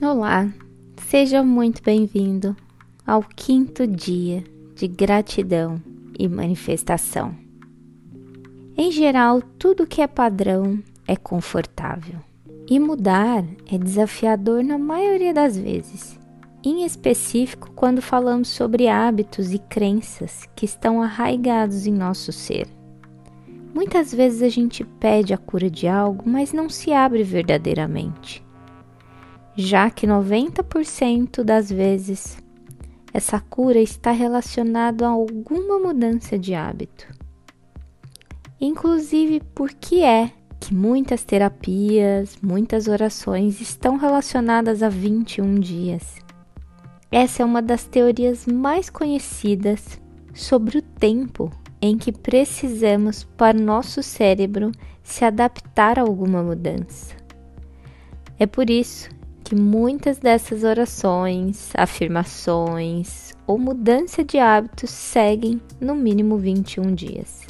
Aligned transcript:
Olá, 0.00 0.52
seja 0.96 1.44
muito 1.44 1.80
bem-vindo 1.80 2.56
ao 3.06 3.22
quinto 3.22 3.86
dia 3.86 4.42
de 4.74 4.88
gratidão 4.88 5.80
e 6.18 6.28
manifestação. 6.28 7.32
Em 8.76 8.90
geral, 8.90 9.40
tudo 9.58 9.86
que 9.86 10.00
é 10.00 10.08
padrão 10.08 10.82
é 11.06 11.14
confortável 11.14 12.18
e 12.68 12.80
mudar 12.80 13.44
é 13.70 13.78
desafiador 13.78 14.64
na 14.64 14.76
maioria 14.76 15.32
das 15.32 15.56
vezes, 15.56 16.18
em 16.64 16.84
específico 16.84 17.70
quando 17.70 18.02
falamos 18.02 18.48
sobre 18.48 18.88
hábitos 18.88 19.52
e 19.52 19.58
crenças 19.58 20.48
que 20.56 20.64
estão 20.64 21.00
arraigados 21.00 21.86
em 21.86 21.92
nosso 21.92 22.32
ser. 22.32 22.66
Muitas 23.72 24.12
vezes 24.12 24.42
a 24.42 24.48
gente 24.48 24.82
pede 24.84 25.32
a 25.32 25.38
cura 25.38 25.70
de 25.70 25.86
algo, 25.86 26.24
mas 26.26 26.52
não 26.52 26.68
se 26.68 26.92
abre 26.92 27.22
verdadeiramente 27.22 28.44
já 29.56 29.90
que 29.90 30.06
90% 30.06 31.42
das 31.42 31.70
vezes 31.70 32.38
essa 33.12 33.38
cura 33.38 33.78
está 33.78 34.10
relacionada 34.10 35.06
a 35.06 35.10
alguma 35.10 35.78
mudança 35.78 36.38
de 36.38 36.54
hábito. 36.54 37.06
Inclusive, 38.60 39.40
por 39.54 39.70
que 39.70 40.02
é 40.02 40.30
que 40.58 40.72
muitas 40.72 41.24
terapias, 41.24 42.38
muitas 42.40 42.88
orações 42.88 43.60
estão 43.60 43.96
relacionadas 43.96 44.82
a 44.82 44.88
21 44.88 45.56
dias? 45.56 46.16
Essa 47.10 47.42
é 47.42 47.44
uma 47.44 47.60
das 47.60 47.84
teorias 47.84 48.46
mais 48.46 48.88
conhecidas 48.88 50.00
sobre 50.32 50.78
o 50.78 50.82
tempo 50.82 51.50
em 51.80 51.98
que 51.98 52.12
precisamos 52.12 53.24
para 53.24 53.58
nosso 53.58 54.02
cérebro 54.02 54.72
se 55.02 55.24
adaptar 55.24 55.98
a 55.98 56.02
alguma 56.02 56.42
mudança. 56.42 57.14
É 58.38 58.46
por 58.46 58.70
isso 58.70 59.10
que 59.52 59.56
muitas 59.56 60.16
dessas 60.16 60.64
orações, 60.64 61.72
afirmações 61.74 63.34
ou 63.46 63.58
mudança 63.58 64.24
de 64.24 64.38
hábitos 64.38 64.88
seguem 64.88 65.60
no 65.78 65.94
mínimo 65.94 66.38
21 66.38 66.94
dias. 66.94 67.42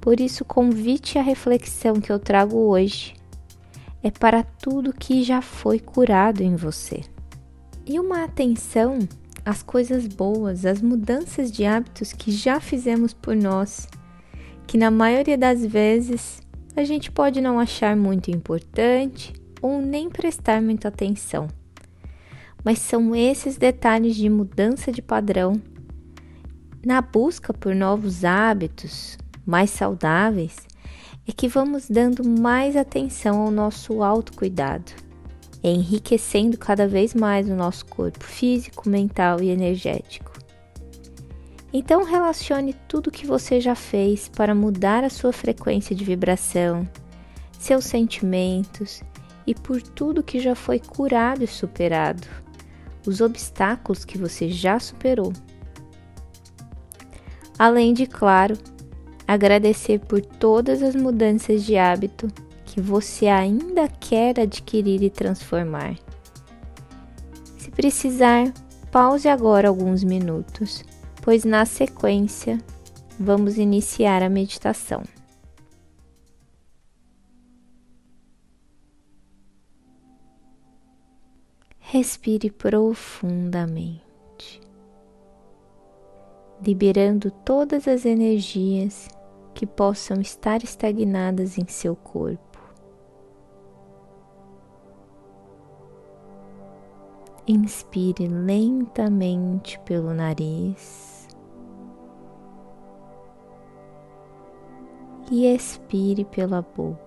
Por 0.00 0.18
isso, 0.18 0.42
o 0.42 0.46
convite 0.46 1.18
à 1.18 1.22
reflexão 1.22 1.96
que 1.96 2.10
eu 2.10 2.18
trago 2.18 2.56
hoje 2.56 3.14
é 4.02 4.10
para 4.10 4.42
tudo 4.42 4.90
que 4.90 5.22
já 5.22 5.42
foi 5.42 5.78
curado 5.78 6.42
em 6.42 6.56
você. 6.56 7.02
E 7.84 8.00
uma 8.00 8.24
atenção 8.24 8.98
às 9.44 9.62
coisas 9.62 10.06
boas, 10.06 10.64
às 10.64 10.80
mudanças 10.80 11.52
de 11.52 11.66
hábitos 11.66 12.14
que 12.14 12.30
já 12.30 12.58
fizemos 12.58 13.12
por 13.12 13.36
nós, 13.36 13.86
que 14.66 14.78
na 14.78 14.90
maioria 14.90 15.36
das 15.36 15.62
vezes 15.62 16.40
a 16.74 16.84
gente 16.84 17.12
pode 17.12 17.42
não 17.42 17.60
achar 17.60 17.94
muito 17.94 18.30
importante 18.30 19.34
ou 19.60 19.80
nem 19.80 20.08
prestar 20.08 20.60
muita 20.60 20.88
atenção. 20.88 21.48
Mas 22.64 22.78
são 22.78 23.14
esses 23.14 23.56
detalhes 23.56 24.16
de 24.16 24.28
mudança 24.28 24.90
de 24.90 25.00
padrão, 25.00 25.60
na 26.84 27.00
busca 27.00 27.52
por 27.52 27.74
novos 27.74 28.24
hábitos 28.24 29.18
mais 29.44 29.70
saudáveis, 29.70 30.56
é 31.28 31.32
que 31.32 31.48
vamos 31.48 31.88
dando 31.90 32.28
mais 32.28 32.76
atenção 32.76 33.40
ao 33.40 33.50
nosso 33.50 34.02
autocuidado, 34.02 34.92
enriquecendo 35.62 36.56
cada 36.56 36.86
vez 36.86 37.14
mais 37.14 37.48
o 37.48 37.56
nosso 37.56 37.84
corpo 37.86 38.22
físico, 38.22 38.88
mental 38.88 39.42
e 39.42 39.48
energético. 39.48 40.32
Então 41.72 42.04
relacione 42.04 42.72
tudo 42.86 43.10
que 43.10 43.26
você 43.26 43.60
já 43.60 43.74
fez 43.74 44.28
para 44.28 44.54
mudar 44.54 45.02
a 45.02 45.10
sua 45.10 45.32
frequência 45.32 45.94
de 45.94 46.04
vibração, 46.04 46.88
seus 47.58 47.84
sentimentos 47.84 49.02
e 49.46 49.54
por 49.54 49.80
tudo 49.80 50.22
que 50.22 50.40
já 50.40 50.54
foi 50.54 50.78
curado 50.78 51.44
e 51.44 51.46
superado, 51.46 52.26
os 53.06 53.20
obstáculos 53.20 54.04
que 54.04 54.18
você 54.18 54.48
já 54.48 54.78
superou. 54.78 55.32
Além 57.58 57.94
de, 57.94 58.06
claro, 58.06 58.58
agradecer 59.26 60.00
por 60.00 60.20
todas 60.20 60.82
as 60.82 60.94
mudanças 60.94 61.64
de 61.64 61.76
hábito 61.76 62.28
que 62.64 62.80
você 62.80 63.26
ainda 63.26 63.88
quer 63.88 64.38
adquirir 64.40 65.02
e 65.02 65.08
transformar. 65.08 65.96
Se 67.56 67.70
precisar, 67.70 68.52
pause 68.90 69.28
agora 69.28 69.68
alguns 69.68 70.04
minutos, 70.04 70.84
pois 71.22 71.44
na 71.44 71.64
sequência 71.64 72.58
vamos 73.18 73.56
iniciar 73.56 74.22
a 74.22 74.28
meditação. 74.28 75.02
Respire 81.88 82.50
profundamente, 82.50 84.60
liberando 86.60 87.30
todas 87.30 87.86
as 87.86 88.04
energias 88.04 89.08
que 89.54 89.64
possam 89.64 90.20
estar 90.20 90.64
estagnadas 90.64 91.56
em 91.56 91.68
seu 91.68 91.94
corpo. 91.94 92.58
Inspire 97.46 98.26
lentamente 98.26 99.78
pelo 99.84 100.12
nariz 100.12 101.28
e 105.30 105.46
expire 105.46 106.24
pela 106.24 106.62
boca. 106.62 107.05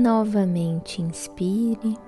Novamente 0.00 1.02
inspire, 1.02 1.98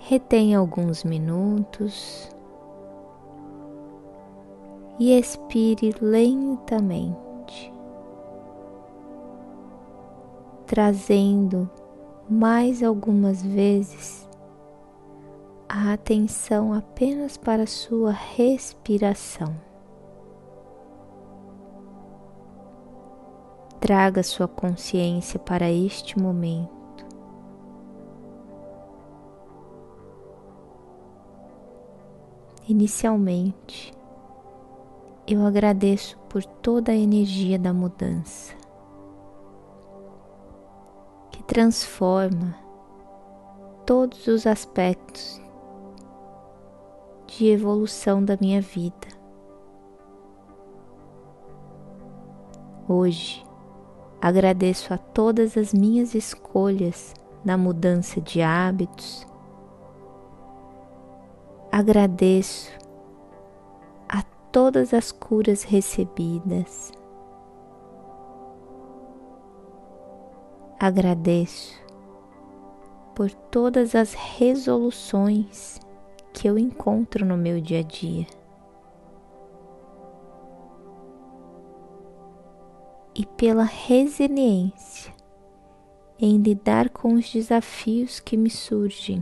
retenha 0.00 0.58
alguns 0.58 1.04
minutos. 1.04 2.28
E 4.98 5.16
expire 5.16 5.94
lentamente, 6.00 7.72
trazendo 10.66 11.70
mais 12.28 12.82
algumas 12.82 13.44
vezes 13.44 14.28
a 15.68 15.92
atenção 15.92 16.74
apenas 16.74 17.36
para 17.36 17.62
a 17.62 17.66
sua 17.68 18.10
respiração. 18.10 19.54
Traga 23.92 24.22
sua 24.22 24.48
consciência 24.48 25.38
para 25.38 25.70
este 25.70 26.18
momento. 26.18 27.04
Inicialmente, 32.66 33.92
eu 35.28 35.44
agradeço 35.44 36.18
por 36.20 36.42
toda 36.42 36.90
a 36.90 36.96
energia 36.96 37.58
da 37.58 37.74
mudança 37.74 38.54
que 41.30 41.42
transforma 41.42 42.56
todos 43.84 44.26
os 44.26 44.46
aspectos 44.46 45.38
de 47.26 47.48
evolução 47.48 48.24
da 48.24 48.38
minha 48.40 48.62
vida. 48.62 49.08
Hoje, 52.88 53.51
Agradeço 54.22 54.94
a 54.94 54.98
todas 54.98 55.56
as 55.56 55.74
minhas 55.74 56.14
escolhas 56.14 57.12
na 57.44 57.58
mudança 57.58 58.20
de 58.20 58.40
hábitos. 58.40 59.26
Agradeço 61.72 62.70
a 64.08 64.22
todas 64.52 64.94
as 64.94 65.10
curas 65.10 65.64
recebidas. 65.64 66.92
Agradeço 70.78 71.82
por 73.16 73.28
todas 73.28 73.96
as 73.96 74.14
resoluções 74.14 75.80
que 76.32 76.48
eu 76.48 76.56
encontro 76.56 77.26
no 77.26 77.36
meu 77.36 77.60
dia 77.60 77.80
a 77.80 77.82
dia. 77.82 78.41
E 83.14 83.26
pela 83.26 83.64
resiliência 83.64 85.12
em 86.18 86.38
lidar 86.38 86.88
com 86.88 87.14
os 87.14 87.30
desafios 87.32 88.20
que 88.20 88.36
me 88.36 88.48
surgem. 88.48 89.20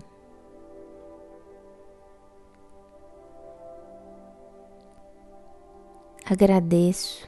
Agradeço 6.25 7.27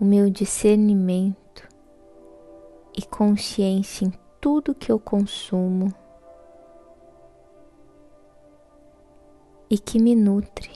o 0.00 0.04
meu 0.04 0.28
discernimento 0.28 1.68
e 2.96 3.02
consciência 3.02 4.06
em 4.06 4.12
tudo 4.40 4.74
que 4.74 4.90
eu 4.90 4.98
consumo 4.98 5.94
e 9.70 9.78
que 9.78 10.00
me 10.00 10.14
nutre 10.14 10.72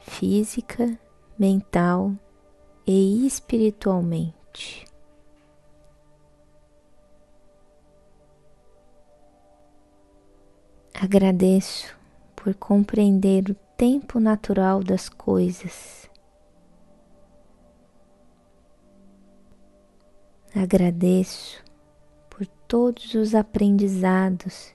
física, 0.00 0.98
mental 1.38 2.12
e 2.92 3.26
espiritualmente. 3.26 4.84
Agradeço 10.94 11.96
por 12.36 12.54
compreender 12.54 13.50
o 13.50 13.54
tempo 13.76 14.20
natural 14.20 14.82
das 14.84 15.08
coisas. 15.08 16.08
Agradeço 20.54 21.64
por 22.28 22.46
todos 22.68 23.14
os 23.14 23.34
aprendizados 23.34 24.74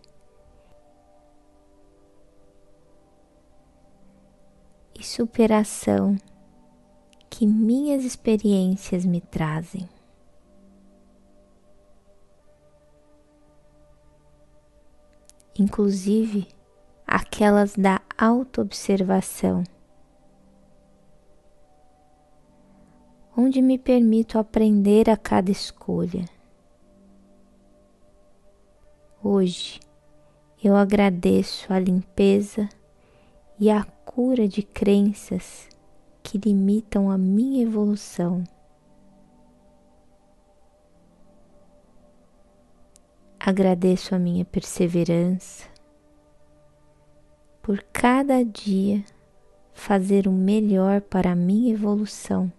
e 4.96 5.04
superação 5.04 6.18
que 7.30 7.46
minhas 7.46 8.04
experiências 8.04 9.06
me 9.06 9.22
trazem. 9.22 9.88
Inclusive 15.60 16.48
aquelas 17.06 17.76
da 17.76 18.02
autoobservação, 18.18 19.64
onde 23.36 23.62
me 23.62 23.78
permito 23.78 24.38
aprender 24.38 25.10
a 25.10 25.18
cada 25.18 25.50
escolha. 25.50 26.26
Hoje 29.24 29.80
eu 30.64 30.76
agradeço 30.76 31.72
a 31.72 31.80
limpeza 31.80 32.70
e 33.60 33.70
a 33.70 33.84
cura 33.84 34.48
de 34.48 34.62
crenças 34.62 35.68
que 36.28 36.38
limitam 36.38 37.10
a 37.10 37.18
minha 37.18 37.64
evolução. 37.64 38.44
Agradeço 43.40 44.14
a 44.14 44.20
minha 44.20 44.44
perseverança 44.44 45.64
por 47.62 47.82
cada 47.94 48.44
dia 48.44 49.06
fazer 49.72 50.28
o 50.28 50.32
melhor 50.34 51.00
para 51.00 51.32
a 51.32 51.36
minha 51.36 51.72
evolução. 51.72 52.52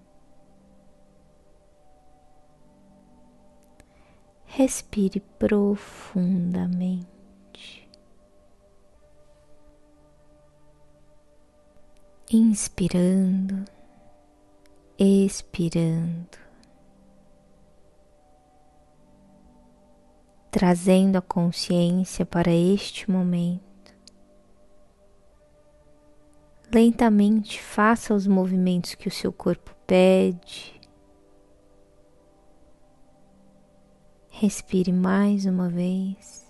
Respire 4.47 5.21
profundamente. 5.39 7.18
Inspirando, 12.31 13.65
expirando, 14.99 16.37
trazendo 20.51 21.17
a 21.17 21.23
consciência 21.23 22.27
para 22.27 22.51
este 22.51 23.11
momento. 23.11 23.67
Lentamente 26.71 27.63
faça 27.63 28.13
os 28.13 28.27
movimentos 28.27 28.95
que 28.95 29.09
o 29.09 29.13
seu 29.13 29.33
corpo 29.33 29.75
pede. 29.87 30.79
Respire 34.29 34.93
mais 34.93 35.47
uma 35.47 35.71
vez. 35.71 36.47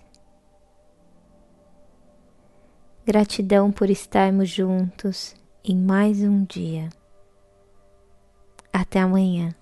Gratidão 3.06 3.70
por 3.70 3.88
estarmos 3.88 4.50
juntos 4.50 5.36
em 5.72 5.76
mais 5.76 6.22
um 6.22 6.44
dia. 6.44 6.88
Até 8.72 9.00
amanhã. 9.00 9.54